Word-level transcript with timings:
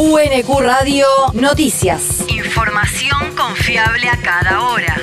UNQ 0.00 0.60
Radio 0.60 1.06
Noticias. 1.32 2.24
Información 2.28 3.34
confiable 3.36 4.08
a 4.08 4.16
cada 4.22 4.62
hora. 4.62 4.94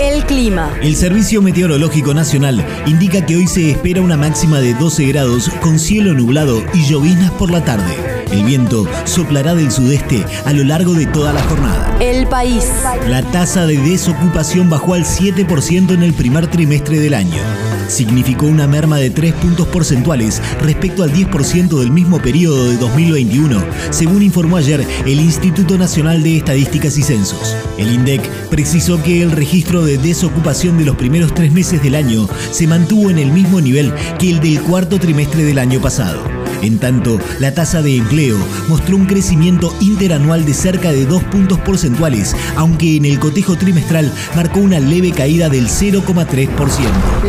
El 0.00 0.24
clima. 0.24 0.76
El 0.82 0.96
Servicio 0.96 1.40
Meteorológico 1.40 2.12
Nacional 2.12 2.66
indica 2.86 3.24
que 3.24 3.36
hoy 3.36 3.46
se 3.46 3.70
espera 3.70 4.00
una 4.00 4.16
máxima 4.16 4.58
de 4.58 4.74
12 4.74 5.06
grados 5.06 5.48
con 5.60 5.78
cielo 5.78 6.12
nublado 6.12 6.60
y 6.74 6.86
lloviznas 6.86 7.30
por 7.32 7.52
la 7.52 7.64
tarde. 7.64 8.09
El 8.32 8.44
viento 8.44 8.86
soplará 9.04 9.54
del 9.54 9.72
sudeste 9.72 10.24
a 10.44 10.52
lo 10.52 10.62
largo 10.62 10.94
de 10.94 11.06
toda 11.06 11.32
la 11.32 11.42
jornada. 11.42 11.96
El 12.00 12.28
país. 12.28 12.64
La 13.08 13.22
tasa 13.22 13.66
de 13.66 13.76
desocupación 13.76 14.70
bajó 14.70 14.94
al 14.94 15.04
7% 15.04 15.92
en 15.92 16.02
el 16.02 16.12
primer 16.12 16.46
trimestre 16.46 17.00
del 17.00 17.14
año. 17.14 17.42
Significó 17.88 18.46
una 18.46 18.68
merma 18.68 18.98
de 18.98 19.10
3 19.10 19.34
puntos 19.34 19.66
porcentuales 19.66 20.40
respecto 20.60 21.02
al 21.02 21.12
10% 21.12 21.80
del 21.80 21.90
mismo 21.90 22.22
periodo 22.22 22.68
de 22.70 22.76
2021, 22.76 23.64
según 23.90 24.22
informó 24.22 24.58
ayer 24.58 24.86
el 25.06 25.20
Instituto 25.20 25.76
Nacional 25.76 26.22
de 26.22 26.36
Estadísticas 26.36 26.96
y 26.98 27.02
Censos. 27.02 27.56
El 27.78 27.92
INDEC 27.92 28.22
precisó 28.48 29.02
que 29.02 29.22
el 29.22 29.32
registro 29.32 29.84
de 29.84 29.98
desocupación 29.98 30.78
de 30.78 30.84
los 30.84 30.94
primeros 30.94 31.34
tres 31.34 31.50
meses 31.50 31.82
del 31.82 31.96
año 31.96 32.28
se 32.52 32.68
mantuvo 32.68 33.10
en 33.10 33.18
el 33.18 33.32
mismo 33.32 33.60
nivel 33.60 33.92
que 34.20 34.30
el 34.30 34.38
del 34.38 34.60
cuarto 34.62 35.00
trimestre 35.00 35.42
del 35.42 35.58
año 35.58 35.80
pasado. 35.80 36.39
En 36.62 36.78
tanto, 36.78 37.18
la 37.38 37.54
tasa 37.54 37.82
de 37.82 37.96
empleo 37.96 38.36
mostró 38.68 38.96
un 38.96 39.06
crecimiento 39.06 39.74
interanual 39.80 40.44
de 40.44 40.54
cerca 40.54 40.92
de 40.92 41.06
2 41.06 41.22
puntos 41.24 41.58
porcentuales, 41.60 42.36
aunque 42.56 42.96
en 42.96 43.04
el 43.04 43.18
cotejo 43.18 43.56
trimestral 43.56 44.12
marcó 44.34 44.60
una 44.60 44.80
leve 44.80 45.12
caída 45.12 45.48
del 45.48 45.68
0,3%. 45.68 46.48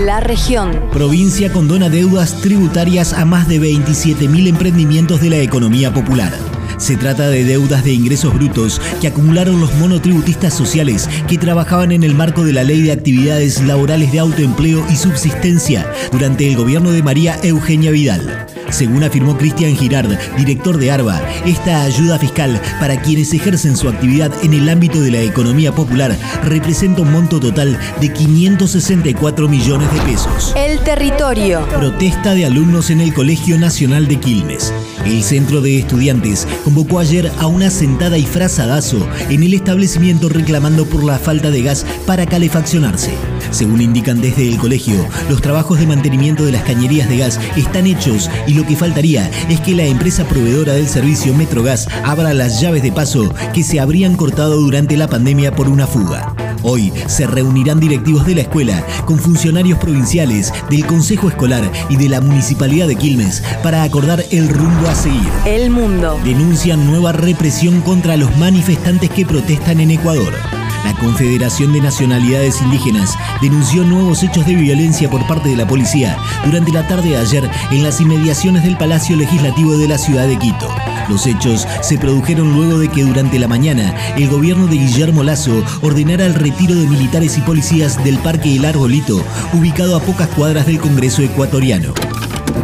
La 0.06 0.20
región. 0.20 0.72
Provincia 0.92 1.52
condona 1.52 1.90
deudas 1.90 2.42
tributarias 2.42 3.14
a 3.14 3.26
más 3.26 3.48
de 3.48 3.60
27.000 3.60 4.48
emprendimientos 4.48 5.22
de 5.22 5.30
la 5.30 5.38
economía 5.38 5.94
popular. 5.94 6.34
Se 6.78 6.98
trata 6.98 7.30
de 7.30 7.44
deudas 7.44 7.84
de 7.84 7.94
ingresos 7.94 8.34
brutos 8.34 8.82
que 9.02 9.08
acumularon 9.08 9.60
los 9.60 9.72
monotributistas 9.76 10.54
sociales 10.54 11.08
que 11.28 11.38
trabajaban 11.38 11.92
en 11.92 12.04
el 12.04 12.16
marco 12.16 12.44
de 12.44 12.54
la 12.54 12.64
Ley 12.64 12.82
de 12.82 12.92
Actividades 12.92 13.62
Laborales 13.62 14.12
de 14.12 14.20
Autoempleo 14.20 14.84
y 14.90 14.96
Subsistencia 14.96 15.86
durante 16.12 16.48
el 16.48 16.56
gobierno 16.56 16.92
de 16.92 17.04
María 17.04 17.38
Eugenia 17.44 17.92
Vidal. 17.92 18.48
Según 18.72 19.04
afirmó 19.04 19.38
Cristian 19.38 19.76
Girard, 19.76 20.18
director 20.38 20.78
de 20.78 20.92
ARBA, 20.92 21.22
esta 21.46 21.84
ayuda 21.84 22.18
fiscal 22.18 22.60
para 22.80 23.02
quienes 23.02 23.34
ejercen 23.34 23.76
su 23.78 23.90
actividad 23.90 24.32
en 24.44 24.54
el 24.54 24.68
ámbito 24.70 25.02
de 25.02 25.12
la 25.12 25.22
economía 25.22 25.72
popular 25.74 26.18
representa 26.44 27.02
un 27.02 27.12
monto 27.12 27.40
total 27.40 27.78
de 28.00 28.12
564 28.12 29.48
millones 29.48 29.94
de 29.94 30.02
pesos. 30.02 30.54
El 30.56 30.80
territorio. 30.80 31.68
Protesta 31.68 32.34
de 32.34 32.46
alumnos 32.46 32.90
en 32.90 33.02
el 33.02 33.14
Colegio 33.14 33.58
Nacional 33.58 34.08
de 34.08 34.20
Quilmes. 34.20 34.74
El 35.06 35.24
centro 35.24 35.62
de 35.62 35.80
estudiantes 35.80 36.48
convocó 36.64 37.00
ayer 37.00 37.32
a 37.40 37.48
una 37.48 37.70
sentada 37.70 38.18
y 38.18 38.26
frazadazo 38.26 39.08
en 39.30 39.44
el 39.44 39.54
establecimiento 39.54 40.30
reclamando 40.30 40.86
por 40.86 41.04
la 41.04 41.20
falta 41.20 41.52
de 41.52 41.62
gas 41.62 41.86
para 42.06 42.26
calefaccionarse. 42.26 43.12
Según 43.50 43.82
indican 43.82 44.22
desde 44.22 44.48
el 44.48 44.58
colegio, 44.58 45.06
los 45.30 45.42
trabajos 45.42 45.80
de 45.80 45.88
mantenimiento 45.88 46.46
de 46.46 46.52
las 46.52 46.64
cañerías 46.64 47.10
de 47.10 47.18
gas 47.18 47.40
están 47.56 47.88
hechos 47.88 48.30
y 48.48 48.54
lo 48.54 48.66
que 48.66 48.76
faltaría 48.76 49.30
es 49.50 49.60
que 49.60 49.76
la 49.76 49.86
empresa 49.86 50.26
proveedora 50.26 50.74
del 50.74 50.88
servicio 50.88 51.34
Metrogas 51.34 51.88
abra 52.04 52.34
las 52.34 52.62
llaves 52.62 52.84
de 52.84 52.92
paso 52.92 53.34
que 53.54 53.64
se 53.64 53.80
habrían 53.80 54.16
cortado 54.16 54.58
durante 54.60 54.98
la 54.98 55.08
pandemia 55.08 55.56
por 55.56 55.68
una 55.68 55.88
fuga. 55.88 56.36
Hoy 56.64 56.94
se 57.08 57.26
reunirán 57.26 57.80
directivos 57.80 58.26
de 58.26 58.36
la 58.36 58.42
escuela 58.42 58.86
con 59.06 59.18
funcionarios 59.18 59.80
provinciales, 59.80 60.54
del 60.70 60.86
Consejo 60.86 61.30
Escolar 61.30 61.70
y 61.90 61.96
de 61.96 62.10
la 62.10 62.22
Municipalidad 62.22 62.88
de 62.88 62.96
Quilmes 62.96 63.44
para 63.64 63.84
acordar 63.84 64.24
el 64.32 64.48
rumbo 64.48 64.88
a 64.88 64.96
seguir. 64.96 65.30
El 65.46 65.72
mundo. 65.72 66.20
Denuncian 66.24 66.86
nueva 66.86 67.12
represión 67.12 67.82
contra 67.82 68.18
los 68.18 68.36
manifestantes 68.38 69.10
que 69.10 69.26
protestan 69.26 69.80
en 69.80 69.92
Ecuador. 69.92 70.61
La 70.84 70.94
Confederación 70.96 71.74
de 71.74 71.82
Nacionalidades 71.82 72.62
Indígenas 72.62 73.18
denunció 73.42 73.84
nuevos 73.84 74.24
hechos 74.24 74.46
de 74.46 74.56
violencia 74.56 75.10
por 75.10 75.26
parte 75.28 75.50
de 75.50 75.56
la 75.56 75.68
policía 75.68 76.18
durante 76.46 76.72
la 76.72 76.88
tarde 76.88 77.10
de 77.10 77.18
ayer 77.18 77.50
en 77.72 77.84
las 77.84 78.02
inmediaciones 78.02 78.64
del 78.64 78.78
Palacio 78.78 79.16
Legislativo 79.16 79.78
de 79.78 79.88
la 79.88 79.98
ciudad 79.98 80.28
de 80.28 80.38
Quito. 80.38 80.70
Los 81.10 81.28
hechos 81.28 81.68
se 81.82 81.98
produjeron 81.98 82.54
luego 82.54 82.80
de 82.80 82.88
que 82.88 83.04
durante 83.04 83.38
la 83.38 83.48
mañana 83.48 83.94
el 84.18 84.30
gobierno 84.30 84.68
de 84.68 84.78
Guillermo 84.78 85.24
Lazo 85.24 85.64
ordenara 85.82 86.26
el 86.26 86.36
retiro 86.36 86.76
de 86.76 86.88
militares 86.88 87.38
y 87.38 87.42
policías 87.42 88.04
del 88.04 88.18
Parque 88.20 88.56
El 88.56 88.66
Arbolito, 88.66 89.24
ubicado 89.54 89.96
a 89.96 90.02
pocas 90.02 90.30
cuadras 90.30 90.66
del 90.66 90.80
Congreso 90.80 91.22
ecuatoriano. 91.22 91.94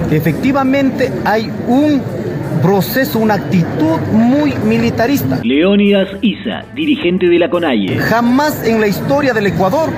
Efectivamente 0.09 1.11
hay 1.25 1.51
un 1.67 2.01
proceso, 2.62 3.19
una 3.19 3.35
actitud 3.35 4.00
muy 4.12 4.53
militarista. 4.66 5.40
Leónidas 5.44 6.09
Isa, 6.22 6.66
dirigente 6.75 7.28
de 7.28 7.40
la 7.40 7.50
CONAIE. 7.50 7.97
Jamás 7.97 8.66
en 8.66 8.80
la 8.80 8.88
historia 8.88 9.34
del 9.34 9.47
Ecuador, 9.47 9.90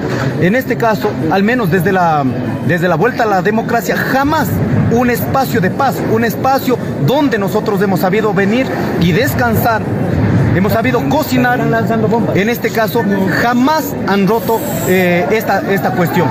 en 0.42 0.56
este 0.56 0.78
caso, 0.78 1.12
al 1.32 1.44
menos 1.44 1.72
desde 1.72 1.92
la, 1.92 2.24
desde 2.68 2.88
la 2.88 2.96
vuelta 2.96 3.24
a 3.24 3.28
la 3.28 3.42
democracia, 3.42 3.96
jamás 3.96 4.50
un 4.92 5.10
espacio 5.10 5.62
de 5.62 5.70
paz, 5.70 6.02
un 6.12 6.24
espacio 6.24 6.78
donde 7.06 7.38
nosotros 7.38 7.82
hemos 7.82 8.00
sabido 8.00 8.34
venir 8.34 8.66
y 9.00 9.12
descansar 9.12 9.81
hemos 10.56 10.74
sabido 10.74 11.08
cocinar. 11.10 11.60
En 12.36 12.50
este 12.50 12.70
caso, 12.70 13.04
jamás 13.42 13.96
han 14.08 14.28
roto 14.28 14.60
eh, 14.88 15.26
esta, 15.31 15.62
esta 15.72 15.92
cuestión. 15.92 16.28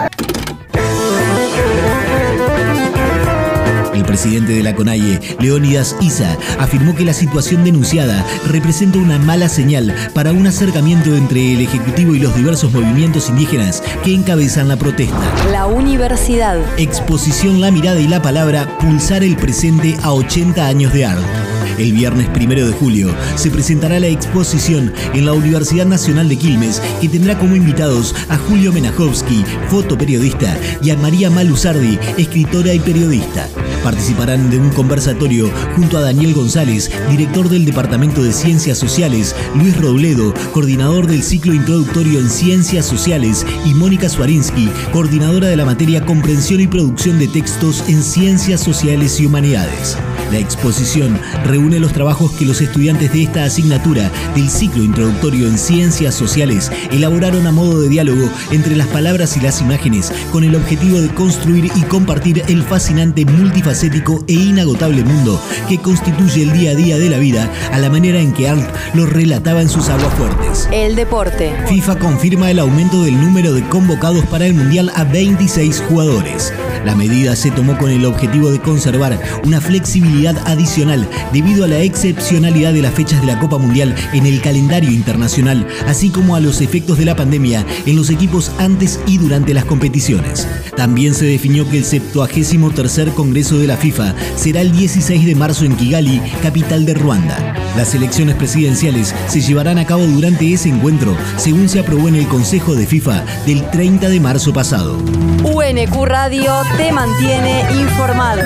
El 3.98 4.04
presidente 4.04 4.52
de 4.52 4.62
la 4.62 4.76
CONAIE, 4.76 5.18
Leónidas 5.40 5.96
Isa, 6.00 6.38
afirmó 6.60 6.94
que 6.94 7.04
la 7.04 7.12
situación 7.12 7.64
denunciada 7.64 8.24
representa 8.46 8.98
una 8.98 9.18
mala 9.18 9.48
señal 9.48 9.92
para 10.14 10.30
un 10.30 10.46
acercamiento 10.46 11.16
entre 11.16 11.54
el 11.54 11.62
Ejecutivo 11.62 12.14
y 12.14 12.20
los 12.20 12.36
diversos 12.36 12.72
movimientos 12.72 13.28
indígenas 13.28 13.82
que 14.04 14.14
encabezan 14.14 14.68
la 14.68 14.76
protesta. 14.76 15.18
La 15.50 15.66
universidad. 15.66 16.58
Exposición 16.78 17.60
La 17.60 17.72
mirada 17.72 17.98
y 17.98 18.06
la 18.06 18.22
palabra, 18.22 18.78
pulsar 18.78 19.24
el 19.24 19.34
presente 19.34 19.96
a 20.04 20.12
80 20.12 20.64
años 20.64 20.92
de 20.92 21.04
arte. 21.04 21.48
El 21.78 21.92
viernes 21.92 22.28
primero 22.30 22.66
de 22.66 22.72
julio 22.72 23.14
se 23.36 23.50
presentará 23.50 24.00
la 24.00 24.08
exposición 24.08 24.92
en 25.14 25.24
la 25.24 25.32
Universidad 25.32 25.86
Nacional 25.86 26.28
de 26.28 26.36
Quilmes 26.36 26.82
que 27.00 27.08
tendrá 27.08 27.38
como 27.38 27.54
invitados 27.54 28.16
a 28.28 28.36
Julio 28.36 28.72
Menajowski, 28.72 29.44
fotoperiodista, 29.68 30.56
y 30.82 30.90
a 30.90 30.96
María 30.96 31.30
Maluzardi, 31.30 31.98
escritora 32.16 32.74
y 32.74 32.80
periodista. 32.80 33.48
Participarán 33.88 34.50
de 34.50 34.58
un 34.58 34.68
conversatorio 34.68 35.50
junto 35.74 35.96
a 35.96 36.02
Daniel 36.02 36.34
González, 36.34 36.90
director 37.08 37.48
del 37.48 37.64
Departamento 37.64 38.22
de 38.22 38.34
Ciencias 38.34 38.76
Sociales, 38.76 39.34
Luis 39.54 39.80
Robledo, 39.80 40.34
coordinador 40.52 41.06
del 41.06 41.22
ciclo 41.22 41.54
introductorio 41.54 42.20
en 42.20 42.28
Ciencias 42.28 42.84
Sociales, 42.84 43.46
y 43.64 43.72
Mónica 43.72 44.10
Suarinsky, 44.10 44.68
coordinadora 44.92 45.48
de 45.48 45.56
la 45.56 45.64
materia 45.64 46.04
Comprensión 46.04 46.60
y 46.60 46.66
Producción 46.66 47.18
de 47.18 47.28
Textos 47.28 47.82
en 47.88 48.02
Ciencias 48.02 48.60
Sociales 48.60 49.18
y 49.20 49.24
Humanidades. 49.24 49.96
La 50.30 50.38
exposición 50.38 51.18
reúne 51.44 51.80
los 51.80 51.92
trabajos 51.92 52.32
que 52.32 52.44
los 52.44 52.60
estudiantes 52.60 53.12
de 53.12 53.22
esta 53.22 53.44
asignatura 53.44 54.10
del 54.34 54.50
ciclo 54.50 54.84
introductorio 54.84 55.48
en 55.48 55.56
Ciencias 55.56 56.14
Sociales 56.14 56.70
elaboraron 56.92 57.46
a 57.46 57.52
modo 57.52 57.80
de 57.80 57.88
diálogo 57.88 58.28
entre 58.50 58.76
las 58.76 58.88
palabras 58.88 59.36
y 59.38 59.40
las 59.40 59.62
imágenes 59.62 60.12
con 60.30 60.44
el 60.44 60.54
objetivo 60.54 61.00
de 61.00 61.08
construir 61.08 61.70
y 61.74 61.82
compartir 61.82 62.42
el 62.48 62.62
fascinante, 62.62 63.24
multifacético 63.24 64.22
e 64.28 64.34
inagotable 64.34 65.02
mundo 65.02 65.40
que 65.66 65.78
constituye 65.78 66.42
el 66.42 66.52
día 66.52 66.72
a 66.72 66.74
día 66.74 66.98
de 66.98 67.08
la 67.08 67.18
vida 67.18 67.50
a 67.72 67.78
la 67.78 67.88
manera 67.88 68.20
en 68.20 68.32
que 68.32 68.50
Art 68.50 68.74
lo 68.94 69.06
relataba 69.06 69.62
en 69.62 69.70
sus 69.70 69.88
aguafuertes. 69.88 70.68
El 70.72 70.94
deporte. 70.94 71.54
FIFA 71.68 71.98
confirma 71.98 72.50
el 72.50 72.58
aumento 72.58 73.02
del 73.02 73.18
número 73.18 73.54
de 73.54 73.62
convocados 73.68 74.26
para 74.26 74.46
el 74.46 74.54
Mundial 74.54 74.92
a 74.94 75.04
26 75.04 75.82
jugadores. 75.88 76.52
La 76.84 76.94
medida 76.94 77.34
se 77.34 77.50
tomó 77.50 77.76
con 77.78 77.90
el 77.90 78.04
objetivo 78.04 78.50
de 78.50 78.60
conservar 78.60 79.18
una 79.44 79.60
flexibilidad 79.60 80.17
adicional 80.26 81.08
debido 81.32 81.64
a 81.64 81.68
la 81.68 81.80
excepcionalidad 81.80 82.72
de 82.72 82.82
las 82.82 82.94
fechas 82.94 83.20
de 83.20 83.26
la 83.26 83.38
Copa 83.38 83.58
Mundial 83.58 83.94
en 84.12 84.26
el 84.26 84.40
calendario 84.40 84.90
internacional, 84.90 85.66
así 85.86 86.10
como 86.10 86.34
a 86.34 86.40
los 86.40 86.60
efectos 86.60 86.98
de 86.98 87.04
la 87.04 87.14
pandemia 87.16 87.64
en 87.86 87.96
los 87.96 88.10
equipos 88.10 88.50
antes 88.58 88.98
y 89.06 89.18
durante 89.18 89.54
las 89.54 89.64
competiciones. 89.64 90.48
También 90.76 91.14
se 91.14 91.26
definió 91.26 91.68
que 91.68 91.78
el 91.78 91.84
73 91.84 93.10
Congreso 93.14 93.58
de 93.58 93.66
la 93.66 93.76
FIFA 93.76 94.14
será 94.36 94.60
el 94.60 94.72
16 94.72 95.24
de 95.26 95.34
marzo 95.34 95.64
en 95.64 95.76
Kigali, 95.76 96.20
capital 96.42 96.84
de 96.84 96.94
Ruanda. 96.94 97.54
Las 97.76 97.94
elecciones 97.94 98.34
presidenciales 98.36 99.14
se 99.28 99.40
llevarán 99.40 99.78
a 99.78 99.86
cabo 99.86 100.04
durante 100.04 100.52
ese 100.52 100.68
encuentro, 100.68 101.16
según 101.36 101.68
se 101.68 101.80
aprobó 101.80 102.08
en 102.08 102.16
el 102.16 102.26
Consejo 102.26 102.74
de 102.74 102.86
FIFA 102.86 103.24
del 103.46 103.68
30 103.70 104.08
de 104.08 104.20
marzo 104.20 104.52
pasado. 104.52 104.98
UNQ 105.44 106.04
Radio 106.04 106.54
te 106.76 106.92
mantiene 106.92 107.62
informado. 107.80 108.42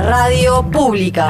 Radio 0.00 0.62
pública. 0.64 1.28